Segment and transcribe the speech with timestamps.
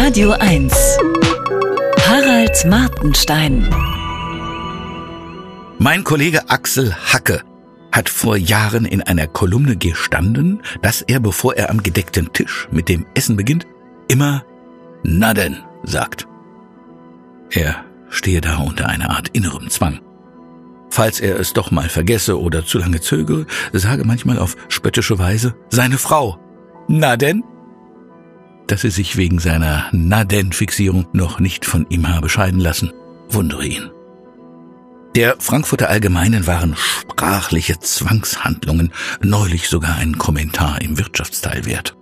[0.00, 0.72] Radio 1.
[2.06, 3.68] Harald Martenstein.
[5.80, 7.42] Mein Kollege Axel Hacke
[7.90, 12.88] hat vor Jahren in einer Kolumne gestanden, dass er, bevor er am gedeckten Tisch mit
[12.88, 13.66] dem Essen beginnt,
[14.06, 14.44] immer
[15.02, 16.28] Na denn sagt.
[17.50, 19.98] Er stehe da unter einer Art innerem Zwang.
[20.90, 25.56] Falls er es doch mal vergesse oder zu lange zögere, sage manchmal auf spöttische Weise
[25.70, 26.38] seine Frau.
[26.86, 27.42] Na denn?
[28.68, 32.92] Dass sie sich wegen seiner Na denn Fixierung noch nicht von ihm habe scheiden lassen,
[33.28, 33.90] wundere ihn.
[35.16, 41.96] Der Frankfurter Allgemeinen waren sprachliche Zwangshandlungen, neulich sogar ein Kommentar im Wirtschaftsteil wert.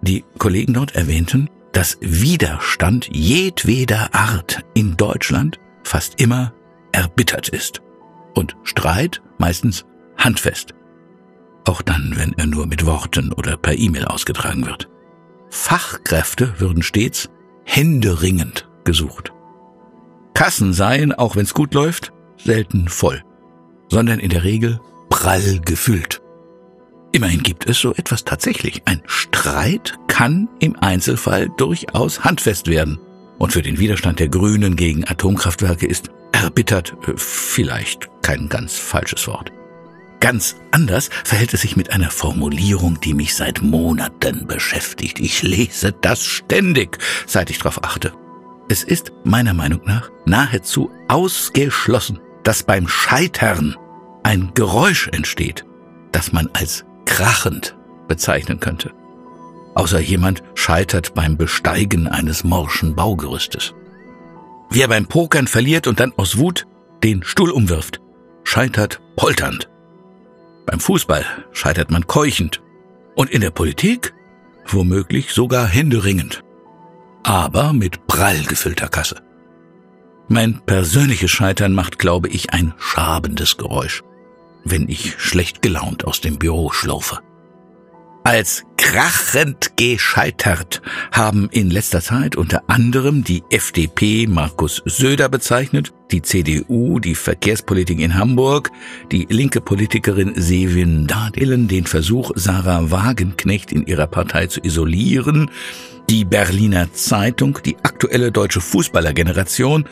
[0.00, 6.54] Die Kollegen dort erwähnten, dass Widerstand jedweder Art in Deutschland fast immer
[6.90, 7.82] erbittert ist
[8.34, 9.84] und Streit meistens
[10.16, 10.74] handfest.
[11.66, 14.88] Auch dann, wenn er nur mit Worten oder per E-Mail ausgetragen wird.
[15.50, 17.28] Fachkräfte würden stets
[17.64, 19.32] händeringend gesucht.
[20.34, 23.22] Kassen seien, auch wenn's gut läuft, selten voll,
[23.88, 26.22] sondern in der Regel prall gefüllt.
[27.12, 28.82] Immerhin gibt es so etwas tatsächlich.
[28.84, 32.98] Ein Streit kann im Einzelfall durchaus handfest werden.
[33.38, 39.26] Und für den Widerstand der Grünen gegen Atomkraftwerke ist erbittert äh, vielleicht kein ganz falsches
[39.26, 39.52] Wort.
[40.20, 45.20] Ganz anders verhält es sich mit einer Formulierung, die mich seit Monaten beschäftigt.
[45.20, 48.12] Ich lese das ständig, seit ich darauf achte.
[48.68, 53.76] Es ist meiner Meinung nach nahezu ausgeschlossen, dass beim Scheitern
[54.24, 55.64] ein Geräusch entsteht,
[56.12, 57.76] das man als krachend
[58.08, 58.92] bezeichnen könnte.
[59.74, 63.74] Außer jemand scheitert beim Besteigen eines morschen Baugerüstes.
[64.70, 66.66] Wer beim Pokern verliert und dann aus Wut
[67.02, 68.00] den Stuhl umwirft,
[68.44, 69.70] scheitert polternd.
[70.68, 72.60] Beim Fußball scheitert man keuchend.
[73.14, 74.12] Und in der Politik
[74.66, 76.44] womöglich sogar händeringend.
[77.22, 79.22] Aber mit prall gefüllter Kasse.
[80.28, 84.02] Mein persönliches Scheitern macht, glaube ich, ein schabendes Geräusch,
[84.62, 87.20] wenn ich schlecht gelaunt aus dem Büro schlurfe.
[88.28, 96.20] Als krachend gescheitert haben in letzter Zeit unter anderem die FDP Markus Söder bezeichnet, die
[96.20, 98.70] CDU die Verkehrspolitik in Hamburg,
[99.12, 105.50] die linke Politikerin Sevin Dadelen den Versuch, Sarah Wagenknecht in ihrer Partei zu isolieren,
[106.10, 109.88] die Berliner Zeitung, die aktuelle deutsche Fußballergeneration,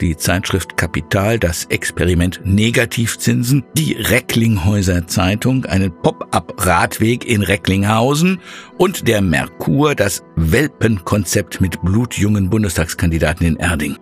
[0.00, 8.40] die Zeitschrift Kapital, das Experiment Negativzinsen, die Recklinghäuser Zeitung, einen Pop-up-Radweg in Recklinghausen
[8.78, 13.96] und der Merkur, das Welpenkonzept mit blutjungen Bundestagskandidaten in Erding.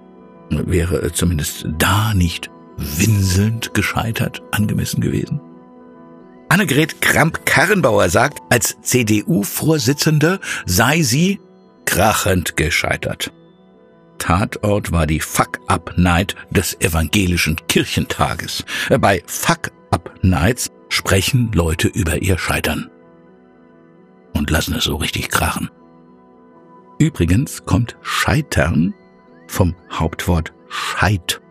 [0.50, 5.41] Wäre zumindest da nicht winselnd gescheitert angemessen gewesen?
[6.49, 11.41] Annegret Kramp-Karrenbauer sagt, als CDU-Vorsitzende sei sie
[11.84, 13.33] krachend gescheitert.
[14.25, 18.65] Tatort war die Fuck-Up-Night des evangelischen Kirchentages.
[18.99, 22.89] Bei Fuck-Up-Nights sprechen Leute über ihr Scheitern.
[24.33, 25.71] Und lassen es so richtig krachen.
[26.99, 28.95] Übrigens kommt Scheitern
[29.47, 31.43] vom Hauptwort Scheit.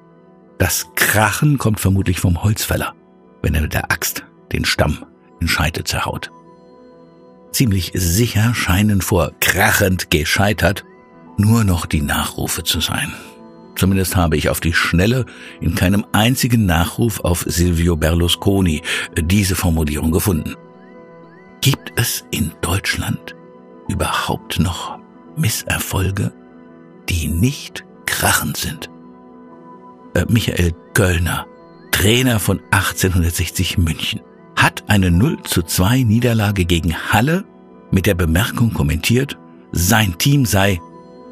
[0.57, 2.95] Das Krachen kommt vermutlich vom Holzfäller,
[3.43, 5.05] wenn er mit der Axt den Stamm
[5.39, 6.31] in Scheite zerhaut.
[7.51, 10.83] Ziemlich sicher scheinen vor krachend gescheitert
[11.37, 13.13] nur noch die Nachrufe zu sein.
[13.75, 15.25] Zumindest habe ich auf die Schnelle
[15.59, 18.81] in keinem einzigen Nachruf auf Silvio Berlusconi
[19.17, 20.55] diese Formulierung gefunden.
[21.61, 23.35] Gibt es in Deutschland
[23.87, 24.99] überhaupt noch
[25.35, 26.31] Misserfolge,
[27.09, 28.89] die nicht krachend sind?
[30.13, 31.47] Äh, Michael Göllner,
[31.91, 34.21] Trainer von 1860 München,
[34.55, 37.43] hat eine 0 zu 2 Niederlage gegen Halle
[37.91, 39.37] mit der Bemerkung kommentiert,
[39.71, 40.79] sein Team sei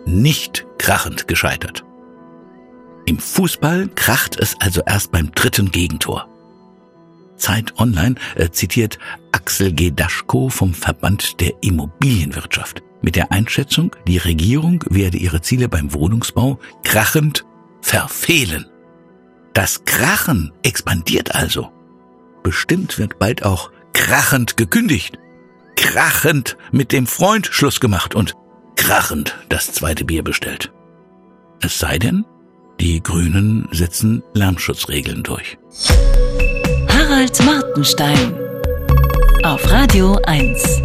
[0.06, 1.84] nicht krachend gescheitert.
[3.06, 6.28] Im Fußball kracht es also erst beim dritten Gegentor.
[7.38, 9.00] Zeit Online äh, zitiert
[9.32, 15.92] Axel Gedaschko vom Verband der Immobilienwirtschaft mit der Einschätzung, die Regierung werde ihre Ziele beim
[15.94, 17.46] Wohnungsbau krachend
[17.82, 18.68] verfehlen.
[19.54, 21.72] Das Krachen expandiert also.
[22.44, 25.18] Bestimmt wird bald auch krachend gekündigt,
[25.76, 28.36] krachend mit dem Freund Schluss gemacht und
[28.82, 30.72] krachend das zweite Bier bestellt.
[31.62, 32.26] Es sei denn,
[32.80, 35.60] die Grünen setzen Lärmschutzregeln durch.
[36.90, 38.34] Harald Martenstein
[39.44, 40.82] auf Radio 1.